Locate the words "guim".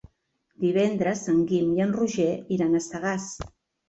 1.51-1.75